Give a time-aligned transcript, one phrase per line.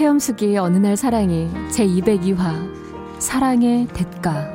[0.00, 4.50] 체험수기 어느 날 사랑이 제 202화 사랑의 대가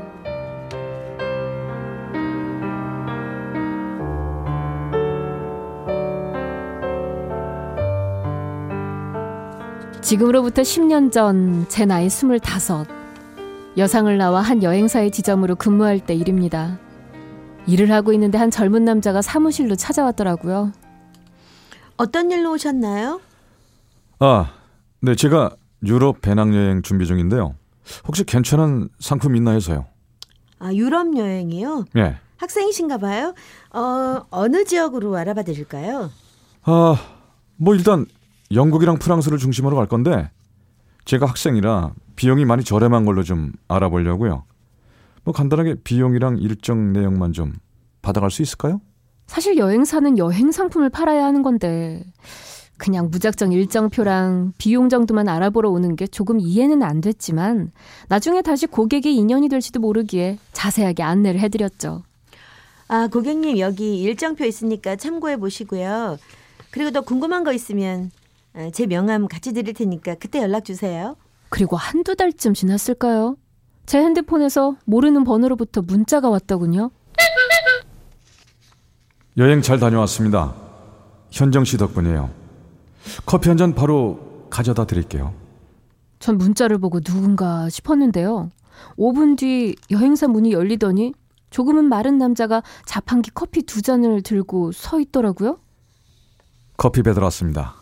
[10.02, 12.40] 지금으로부터 10년 전 제 나이 25
[13.77, 16.79] 여상을 나와 한 여행사의 지점으로 근무할 때 일입니다.
[17.68, 20.71] 일을 하고 있는데 한 젊은 남자가 사무실로 찾아왔더라고요.
[21.98, 23.21] 어떤 일로 오셨나요?
[24.18, 24.65] 아,
[25.01, 27.55] 네, 제가 유럽 배낭여행 준비 중인데요.
[28.07, 29.85] 혹시 괜찮은 상품 있나 해서요.
[30.60, 31.85] 아, 유럽 여행이요?
[31.98, 32.18] 예.
[32.38, 33.34] 학생이신가 봐요?
[33.73, 36.10] 어, 어느 지역으로 알아봐 드릴까요?
[36.63, 36.96] 아,
[37.57, 38.05] 뭐 일단
[38.51, 40.32] 영국이랑 프랑스를 중심으로 갈 건데
[41.05, 44.43] 제가 학생이라 비용이 많이 저렴한 걸로 좀 알아보려고요.
[45.23, 47.54] 뭐 간단하게 비용이랑 일정 내용만 좀
[48.01, 48.82] 받아갈 수 있을까요?
[49.27, 52.04] 사실 여행사는 여행 상품을 팔아야 하는 건데
[52.77, 57.71] 그냥 무작정 일정표랑 비용 정도만 알아보러 오는 게 조금 이해는 안 됐지만
[58.09, 62.04] 나중에 다시 고객의 인연이 될지도 모르기에 자세하게 안내를 해드렸죠.
[62.87, 66.17] 아, 고객님 여기 일정표 있으니까 참고해 보시고요.
[66.72, 68.12] 그리고 더 궁금한 거 있으면
[68.53, 71.16] 아, 제 명함 같이 드릴 테니까 그때 연락 주세요.
[71.50, 73.38] 그리고 한두 달쯤 지났을까요?
[73.85, 76.91] 제 핸드폰에서 모르는 번호로부터 문자가 왔더군요.
[79.38, 80.53] 여행 잘 다녀왔습니다.
[81.29, 82.44] 현정 씨 덕분이에요.
[83.25, 85.33] 커피 한 잔 바로 가져다 드릴게요.
[86.19, 88.49] 전 문자를 보고 누군가 싶었는데요.
[88.97, 91.13] 5분 뒤 여행사 문이 열리더니
[91.49, 95.59] 조금은 마른 남자가 자판기 커피 두 잔을 들고 서 있더라고요.
[96.77, 97.75] 커피 배달 왔습니다.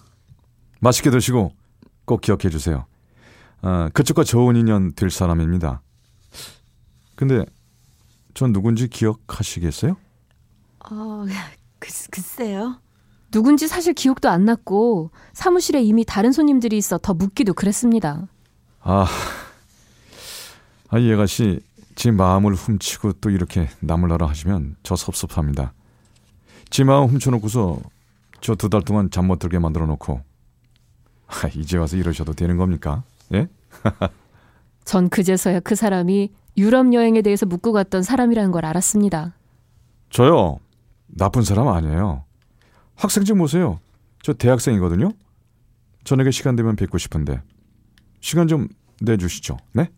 [0.80, 1.52] 맛있게 드시고
[2.06, 2.86] 꼭 기억해 주세요.
[3.62, 5.82] 아, 그쪽과 좋은 인연 될 사람입니다.
[7.16, 7.46] 근데
[8.34, 9.96] 전 누군지 기억하시겠어요?
[10.92, 11.26] 어,
[11.80, 12.76] 글, 글쎄요.
[13.34, 18.28] 누군지 사실 기억도 안 났고 사무실에 이미 다른 손님들이 있어 더 묻기도 그랬습니다.
[18.82, 19.08] 아,
[20.90, 21.60] 아, 이 아가씨
[21.96, 25.74] 제 마음을 훔치고 또 이렇게 나물나라 하시면 저 섭섭합니다.
[26.70, 27.80] 제 마음 훔쳐놓고서
[28.42, 30.22] 저 두 달 동안 잠 못 들게 만들어 놓고
[31.28, 33.02] 아, 이제 와서 이러셔도 되는 겁니까?
[33.34, 33.48] 예?
[34.86, 39.34] 전 그제서야 그 사람이 유럽 여행에 대해서 묻고 갔던 사람이라는 걸 알았습니다.
[40.12, 40.60] 저요
[41.08, 42.26] 나쁜 사람 아니에요.
[43.04, 43.82] 학생 좀 오세요.
[44.22, 45.12] 저 대학생이거든요.
[46.06, 47.42] 저녁에 시간 되면 뵙고 싶은데
[48.22, 48.70] 시간 좀
[49.02, 49.58] 내주시죠.
[49.74, 49.90] 네?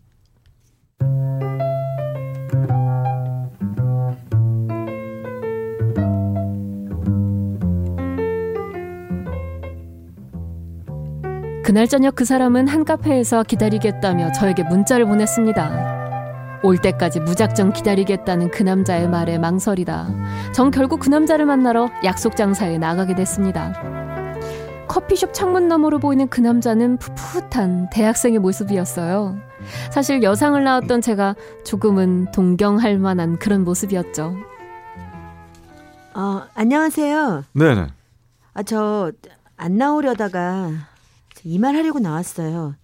[11.64, 15.95] 그날 저녁 그 사람은 한 카페에서 기다리겠다며 저에게 문자를 보냈습니다.
[16.66, 20.08] 올 때까지 무작정 기다리겠다는 그 남자의 말에 망설이다.
[20.54, 23.74] 전 결국 그 남자를 만나러 약속 장사에 나가게 됐습니다.
[24.88, 29.38] 커피숍 창문 너머로 보이는 그 남자는 풋풋한 대학생의 모습이었어요.
[29.92, 34.36] 사실 여상을 낳았던 제가 조금은 동경할 만한 그런 모습이었죠.
[36.14, 37.44] 어, 안녕하세요.
[37.54, 37.88] 네네.
[38.54, 39.12] 아, 저
[39.58, 40.70] 안 나오려다가
[41.44, 42.76] 이말 하려고 나왔어요.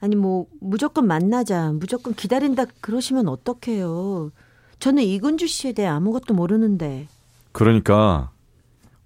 [0.00, 4.30] 아니 뭐 무조건 만나자, 무조건 기다린다 그러시면 어떡해요.
[4.78, 7.08] 저는 이근주 씨에 대해 아무것도 모르는데.
[7.52, 8.30] 그러니까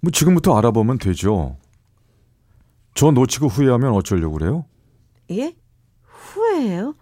[0.01, 1.57] 뭐 지금부터 알아보면 되죠.
[2.93, 4.65] 저 놓치고 후회하면 어쩌려고 그래요?
[5.31, 5.55] 예?
[6.03, 6.95] 후회해요?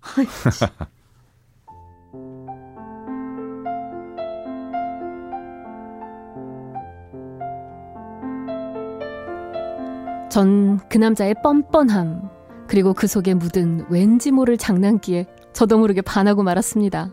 [10.30, 12.28] 전 그 남자의 뻔뻔함,
[12.68, 17.10] 그리고 그 속에 묻은 왠지 모를 장난기에 저도 모르게 반하고 말았습니다.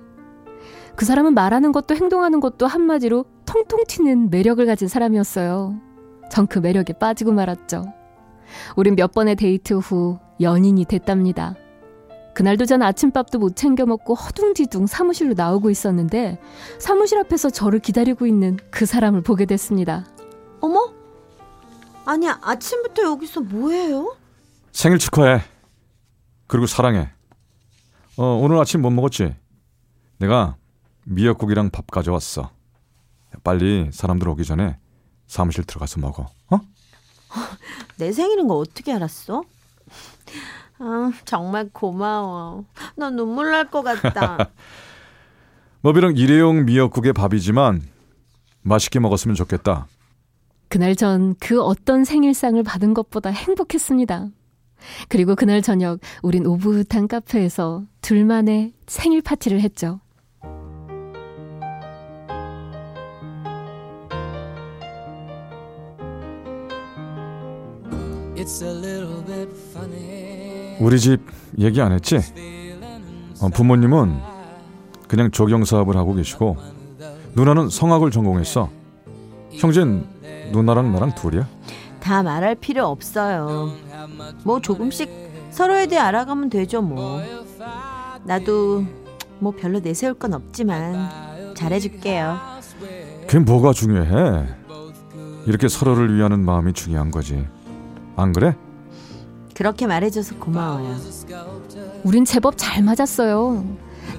[0.95, 5.79] 그 사람은 말하는 것도 행동하는 것도 한마디로 통통 튀는 매력을 가진 사람이었어요.
[6.31, 7.85] 전 그 매력에 빠지고 말았죠.
[8.75, 11.55] 우린 몇 번의 데이트 후 연인이 됐답니다.
[12.33, 16.37] 그날도 전 아침밥도 못 챙겨 먹고 허둥지둥 사무실로 나오고 있었는데
[16.79, 20.05] 사무실 앞에서 저를 기다리고 있는 그 사람을 보게 됐습니다.
[20.59, 20.91] 어머?
[22.05, 24.15] 아니 아침부터 여기서 뭐해요?
[24.75, 25.41] 생일 축하해.
[26.47, 27.09] 그리고 사랑해.
[28.17, 29.33] 어, 오늘 아침 못 먹었지?
[30.17, 30.57] 내가
[31.05, 32.51] 미역국이랑 밥 가져왔어.
[33.41, 34.77] 빨리 사람들 오기 전에
[35.27, 36.25] 사무실 들어가서 먹어.
[36.51, 36.59] 어?
[37.97, 39.43] 내 생일인 거 어떻게 알았어?
[40.79, 42.65] 아, 정말 고마워.
[42.97, 44.49] 너 눈물 날 것 같다.
[45.79, 47.81] 뭐 비록 일회용 미역국의 밥이지만
[48.61, 49.87] 맛있게 먹었으면 좋겠다.
[50.67, 54.27] 그날 전 그 어떤 생일상을 받은 것보다 행복했습니다.
[55.09, 59.99] 그리고 그날 저녁 우린 오붓한 카페에서 둘만의 생일 파티를 했죠.
[70.79, 71.19] 우리 집
[71.57, 72.17] 얘기 안 했지?
[73.41, 74.19] 어, 부모님은
[75.07, 76.57] 그냥 조경 사업을 하고 계시고
[77.35, 78.69] 누나는 성악을 전공했어.
[79.51, 80.05] 형제는
[80.51, 81.47] 누나랑 나랑 둘이야.
[81.99, 83.71] 다 말할 필요 없어요.
[84.43, 85.09] 뭐 조금씩
[85.51, 87.21] 서로에 대해 알아가면 되죠 뭐.
[88.23, 88.83] 나도
[89.39, 92.37] 뭐 별로 내세울 건 없지만 잘해줄게요.
[93.27, 94.47] 그게 뭐가 중요해?
[95.45, 97.47] 이렇게 서로를 위하는 마음이 중요한 거지.
[98.15, 98.55] 안 그래?
[99.53, 100.95] 그렇게 말해줘서 고마워요.
[102.03, 103.63] 우린 제법 잘 맞았어요.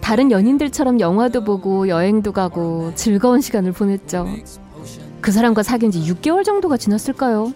[0.00, 4.26] 다른 연인들처럼 영화도 보고 여행도 가고 즐거운 시간을 보냈죠.
[5.20, 7.52] 그 사람과 사귄 지 6개월 정도가 지났을까요?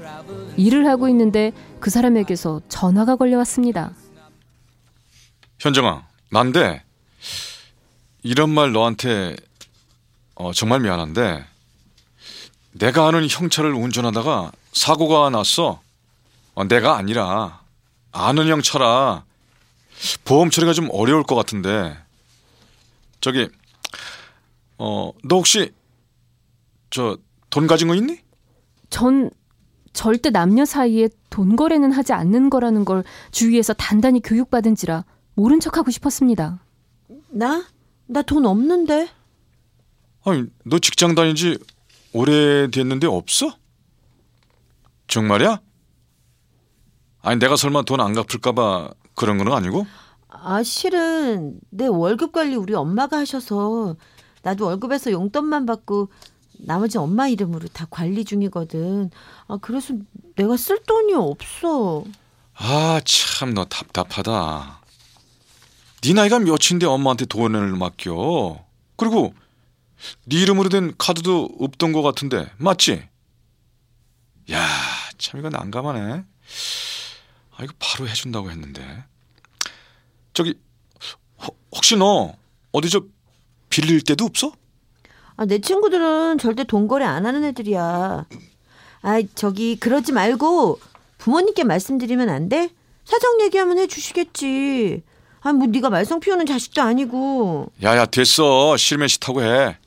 [0.60, 3.92] 일을 하고 있는데 그 사람에게서 전화가 걸려왔습니다.
[5.58, 6.82] 현정아, 난데
[8.22, 9.36] 이런 말 너한테
[10.34, 11.44] 어, 정말 미안한데
[12.72, 15.80] 내가 아는 형차를 운전하다가 사고가 났어.
[16.54, 17.60] 어, 내가 아니라
[18.12, 19.24] 아는 형차라
[20.24, 21.96] 보험 처리가 좀 어려울 것 같은데
[23.20, 23.48] 저기
[24.78, 25.72] 어 너 혹시
[26.90, 27.16] 저
[27.50, 28.18] 돈 가진 거 있니?
[28.90, 29.30] 전
[30.00, 35.04] 절대 남녀 사이에 돈 거래는 하지 않는 거라는 걸 주위에서 단단히 교육받은지라
[35.34, 36.64] 모른 척하고 싶었습니다.
[37.28, 37.66] 나?
[38.06, 39.08] 나 돈 없는데.
[40.24, 41.58] 아니 너 직장 다닌 지
[42.14, 43.54] 오래됐는데 없어?
[45.06, 45.60] 정말이야?
[47.20, 49.84] 아니 내가 설마 돈 안 갚을까봐 그런 건 아니고?
[50.28, 53.96] 아, 실은 내 월급 관리 우리 엄마가 하셔서
[54.44, 56.08] 나도 월급에서 용돈만 받고
[56.62, 59.10] 나머지 엄마 이름으로 다 관리 중이거든.
[59.48, 59.94] 아, 그래서
[60.36, 62.04] 내가 쓸 돈이 없어.
[62.54, 64.80] 아 참 너 답답하다.
[66.02, 68.64] 네 나이가 몇인데 엄마한테 돈을 맡겨?
[68.96, 69.34] 그리고
[70.26, 73.02] 네 이름으로 된 카드도 없던 것 같은데 맞지?
[74.50, 74.66] 야
[75.18, 76.24] 참 이거 난감하네.
[77.56, 79.04] 아 이거 바로 해준다고 했는데
[80.32, 80.54] 저기
[81.42, 82.34] 혹- 혹시 너
[82.72, 83.02] 어디 저
[83.68, 84.52] 빌릴 데도 없어?
[85.40, 88.26] 아, 내 친구들은 절대 돈 거래 안 하는 애들이야.
[89.00, 90.78] 아, 저기 그러지 말고
[91.16, 92.68] 부모님께 말씀드리면 안 돼?
[93.06, 95.02] 사정 얘기하면 해주시겠지.
[95.40, 97.72] 아, 뭐 네가 말썽 피우는 자식도 아니고.
[97.82, 99.78] 야야 됐어 싫으면 싫다고 해.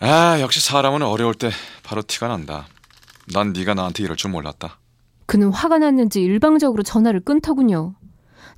[0.00, 1.50] 아 역시 사람은 어려울 때
[1.82, 2.66] 바로 티가 난다.
[3.32, 4.78] 난 네가 나한테 이럴 줄 몰랐다.
[5.24, 7.94] 그는 화가 났는지 일방적으로 전화를 끊더군요.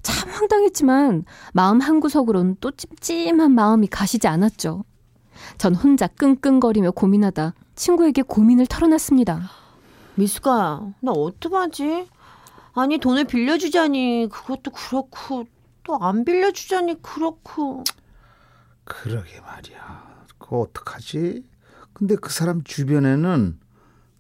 [0.02, 4.84] 참 황당했지만 마음 한구석으론 또 찜찜한 마음이 가시지 않았죠.
[5.58, 9.42] 전 혼자 끙끙거리며 고민하다 친구에게 고민을 털어놨습니다.
[10.16, 12.06] 미수가, 나 어떡하지?
[12.74, 15.44] 아니, 돈을 빌려주자니 그것도 그렇고,
[15.84, 17.82] 또 안 빌려주자니 그렇고.
[18.84, 20.24] 그러게 말이야.
[20.38, 21.44] 그거 어떡하지?
[21.92, 23.58] 근데 그 사람 주변에는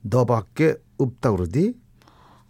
[0.02, 1.74] 너밖에 없다 그러디?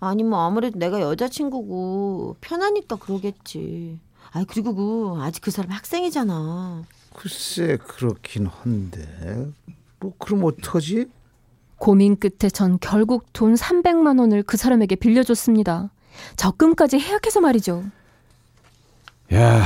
[0.05, 4.01] 아니, 뭐 아무래도 내가 여자친구고 편하니까 그러겠지.
[4.33, 6.83] 아 그리고 그 아직 그 사람 학생이잖아.
[7.15, 9.53] 글쎄 그렇긴 한데
[10.01, 11.07] 뭐 그럼 어떡하지?
[11.77, 15.91] 고민 끝에 전 결국 돈 300만 원을 그 사람에게 빌려줬습니다.
[16.37, 17.85] 적금까지 해약해서 말이죠.
[19.35, 19.63] 야,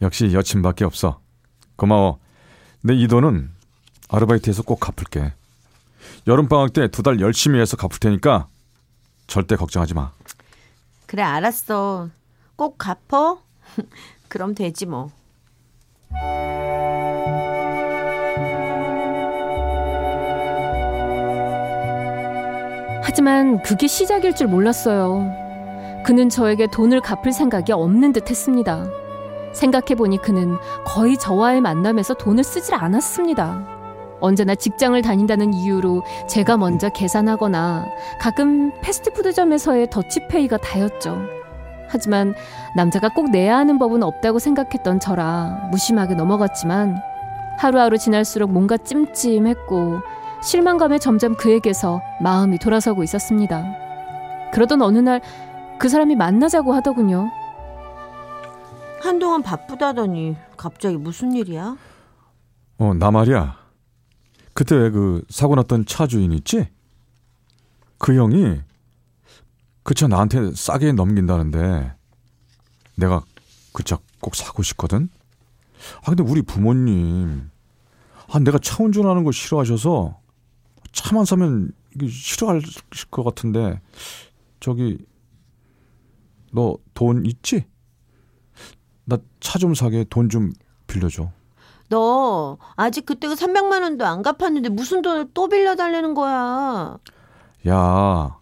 [0.00, 1.20] 역시 여친밖에 없어.
[1.76, 2.18] 고마워.
[2.82, 3.50] 내 이 돈은
[4.08, 5.34] 아르바이트해서 꼭 갚을게.
[6.26, 8.46] 여름방학 때 두 달 열심히 해서 갚을 테니까
[9.30, 10.10] 절대 걱정하지 마.
[11.06, 12.08] 그래 알았어.
[12.56, 13.40] 꼭 갚어.
[14.28, 15.10] 그럼 되지 뭐.
[23.02, 26.02] 하지만 그게 시작일 줄 몰랐어요.
[26.04, 28.84] 그는 저에게 돈을 갚을 생각이 없는 듯 했습니다.
[29.52, 33.79] 생각해보니 그는 거의 저와의 만남에서 돈을 쓰질 않았습니다.
[34.20, 37.86] 언제나 직장을 다닌다는 이유로 제가 먼저 계산하거나
[38.20, 41.18] 가끔 패스트푸드점에서의 더치페이가 다였죠.
[41.88, 42.34] 하지만
[42.76, 47.00] 남자가 꼭 내야 하는 법은 없다고 생각했던 저라 무심하게 넘어갔지만
[47.58, 50.00] 하루하루 지날수록 뭔가 찜찜했고
[50.42, 53.64] 실망감에 점점 그에게서 마음이 돌아서고 있었습니다.
[54.52, 55.20] 그러던 어느 날
[55.80, 57.30] 그 사람이 만나자고 하더군요.
[59.00, 61.74] 한동안 바쁘다더니 갑자기 무슨 일이야?
[62.76, 63.56] 어, 나 말이야.
[64.54, 66.68] 그때 왜 그 사고 났던 차 주인 있지?
[67.98, 68.60] 그 형이
[69.82, 71.94] 그 차 나한테 싸게 넘긴다는데
[72.96, 73.24] 내가
[73.72, 75.08] 그 차 꼭 사고 싶거든.
[76.02, 77.50] 아 근데 우리 부모님
[78.28, 80.20] 아 내가 차 운전하는 거 싫어하셔서
[80.92, 83.80] 차만 사면 이게 싫어하실 것 같은데
[84.60, 84.98] 저기
[86.52, 87.64] 너 돈 있지?
[89.06, 90.52] 나 차 좀 사게 돈 좀
[90.86, 91.32] 빌려줘.
[91.90, 96.98] 너 아직 그때가 300만 원도 안 갚았는데 무슨 돈을 또 빌려달라는 거야.
[97.68, 98.38] 야,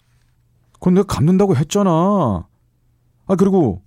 [0.75, 2.47] 그건 내가 갚는다고 했잖아.
[3.27, 3.83] 아 그리고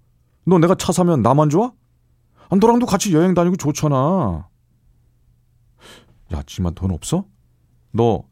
[0.45, 1.71] 너 내가 차 사면 나만 좋아?
[2.49, 4.47] 아, 너랑도 같이 여행 다니고 좋잖아.
[6.33, 7.25] 야, 지만 돈 없어?
[7.91, 8.23] 너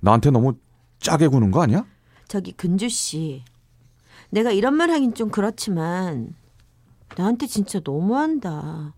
[0.00, 0.54] 나한테 너무
[1.00, 1.84] 짜게 구는 거 아니야?
[2.28, 3.44] 저기 근주 씨.
[4.30, 6.34] 내가 이런 말 하긴 좀 그렇지만
[7.16, 8.94] 나한테 진짜 너무한다.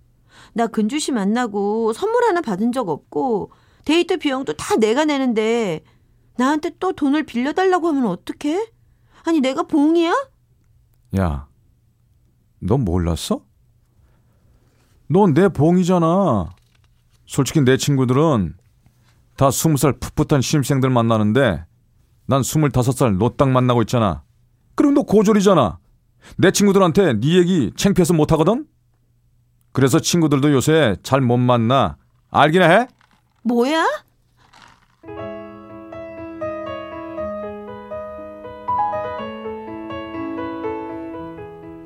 [0.54, 3.52] 나 근주 씨 만나고 선물 하나 받은 적 없고
[3.84, 5.82] 데이트 비용도 다 내가 내는데
[6.36, 8.70] 나한테 또 돈을 빌려달라고 하면 어떡해?
[9.24, 10.12] 아니 내가 봉이야?
[11.18, 11.46] 야,
[12.58, 13.44] 너 몰랐어?
[15.08, 16.50] 넌 내 봉이잖아.
[17.26, 18.56] 솔직히 내 친구들은
[19.36, 21.64] 다 스무 살 풋풋한 신입생들 만나는데
[22.26, 24.22] 난 스물다섯 살 노딱 만나고 있잖아.
[24.74, 25.78] 그리고 너 고졸이잖아.
[26.38, 28.66] 내 친구들한테 네 얘기 창피해서 못하거든?
[29.72, 31.96] 그래서 친구들도 요새 잘 못 만나.
[32.30, 32.86] 알기나 해?
[33.42, 33.84] 뭐야?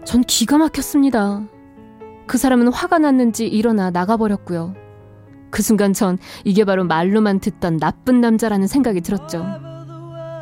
[0.04, 1.42] 전 기가 막혔습니다.
[2.26, 4.74] 그 사람은 화가 났는지 일어나 나가버렸고요.
[5.50, 9.44] 그 순간 전 이게 바로 말로만 듣던 나쁜 남자라는 생각이 들었죠.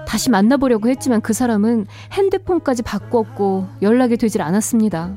[0.06, 5.14] 다시 만나보려고 했지만 그 사람은 핸드폰까지 바꿨고 연락이 되질 않았습니다.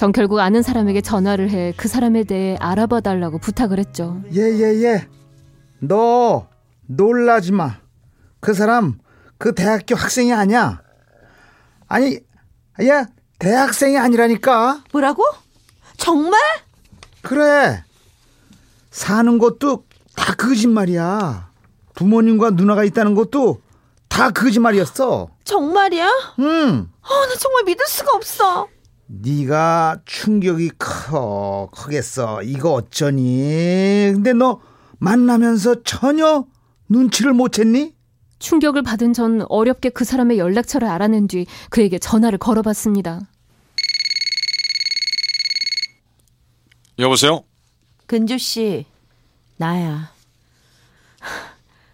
[0.00, 4.22] 전 결국 아는 사람에게 전화를 해 그 사람에 대해 알아봐 달라고 부탁을 했죠.
[4.32, 4.58] 예예예.
[4.58, 5.08] 예, 예.
[5.78, 6.48] 너
[6.86, 7.76] 놀라지 마.
[8.40, 8.98] 그 사람
[9.36, 10.80] 그 대학교 학생이 아니야.
[11.86, 12.18] 아니,
[12.88, 13.04] 야
[13.38, 14.84] 대학생이 아니라니까.
[14.90, 15.22] 뭐라고?
[15.98, 16.40] 정말?
[17.20, 17.84] 그래.
[18.90, 19.84] 사는 것도
[20.16, 21.50] 다 거짓말이야.
[21.94, 23.60] 부모님과 누나가 있다는 것도
[24.08, 25.28] 다 거짓말이었어.
[25.44, 26.08] 정말이야?
[26.38, 26.88] 응.
[27.02, 28.66] 어, 나 정말 믿을 수가 없어.
[29.12, 32.42] 네가 충격이 커 크겠어.
[32.42, 34.10] 이거 어쩌니?
[34.14, 34.60] 근데 너
[34.98, 36.46] 만나면서 전혀
[36.88, 37.94] 눈치를 못 챘니?
[38.38, 43.22] 충격을 받은 전 어렵게 그 사람의 연락처를 알아낸 뒤 그에게 전화를 걸어봤습니다.
[47.00, 47.42] 여보세요?
[48.06, 48.86] 근주 씨,
[49.56, 50.12] 나야.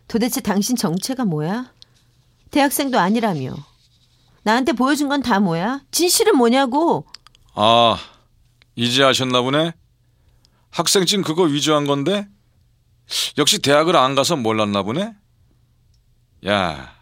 [0.07, 1.73] 도대체 당신 정체가 뭐야?
[2.51, 3.55] 대학생도 아니라며.
[4.47, 5.81] 나한테 보여준 건 다 뭐야?
[5.91, 7.05] 진실은 뭐냐고?
[7.55, 7.99] 아,
[8.77, 9.73] 이제 아셨나 보네?
[10.71, 12.29] 학생증 그거 위조한 건데?
[13.39, 15.13] 역시 대학을 안 가서 몰랐나 보네?
[16.47, 16.95] 야,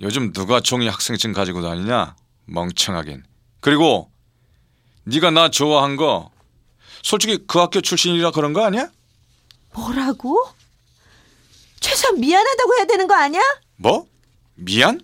[0.00, 2.16] 요즘 누가 종이 학생증 가지고 다니냐?
[2.44, 3.24] 멍청하긴.
[3.60, 4.10] 그리고
[5.04, 6.30] 네가 나 좋아한 거
[7.02, 8.90] 솔직히 그 학교 출신이라 그런 거 아니야?
[9.72, 10.36] 뭐라고?
[11.80, 13.40] 최소한 미안하다고 해야 되는 거 아니야?
[13.76, 14.06] 뭐?
[14.56, 15.00] 미안?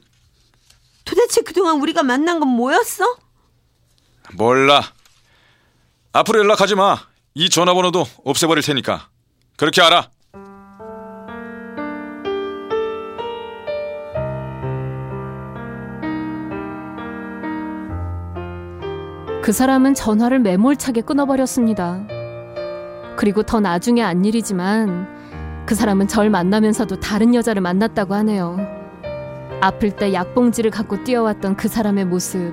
[1.07, 3.17] 도대체 그동안 우리가 만난 건 뭐였어?
[4.35, 4.83] 몰라.
[6.13, 6.99] 앞으로 연락하지 마.
[7.35, 9.09] 이 전화번호도 없애버릴 테니까.
[9.57, 10.11] 그렇게 알아.
[19.43, 22.05] 그 사람은 전화를 매몰차게 끊어버렸습니다.
[23.17, 28.76] 그리고 더 나중에 안 일이지만 그 사람은 절 만나면서도 다른 여자를 만났다고 하네요.
[29.61, 32.53] 아플 때 약봉지를 갖고 뛰어왔던 그 사람의 모습,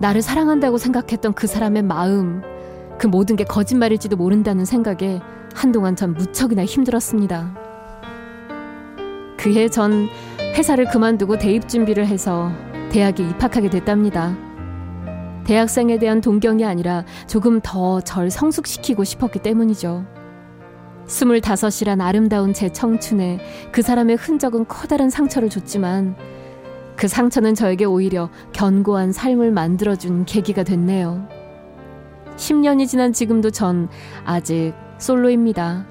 [0.00, 2.42] 나를 사랑한다고 생각했던 그 사람의 마음,
[2.98, 5.20] 그 모든 게 거짓말일지도 모른다는 생각에
[5.54, 7.54] 한동안 전 무척이나 힘들었습니다.
[9.36, 10.08] 그해 전
[10.56, 12.50] 회사를 그만두고 대입 준비를 해서
[12.90, 14.36] 대학에 입학하게 됐답니다.
[15.44, 20.04] 대학생에 대한 동경이 아니라 조금 더 절 성숙시키고 싶었기 때문이죠.
[21.08, 23.40] 스물다섯이란 아름다운 제 청춘에
[23.72, 26.14] 그 사람의 흔적은 커다란 상처를 줬지만
[26.96, 31.26] 그 상처는 저에게 오히려 견고한 삶을 만들어준 계기가 됐네요.
[32.36, 33.88] 10년이 지난 지금도 전
[34.24, 35.86] 아직 솔로입니다.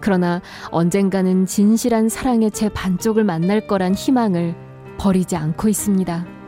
[0.00, 4.56] 그러나 언젠가는 진실한 사랑의 제 반쪽을 만날 거란 희망을
[4.98, 6.41] 버리지 않고 있습니다.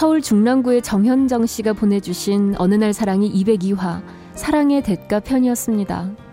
[0.00, 4.00] 서울 중랑구의 정현정 씨가 보내주신 어느 날 사랑이 202화
[4.32, 6.29] 사랑의 대가 편이었습니다.